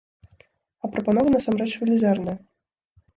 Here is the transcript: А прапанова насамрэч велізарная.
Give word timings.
А 0.87 0.89
прапанова 0.95 1.33
насамрэч 1.35 1.67
велізарная. 1.83 2.35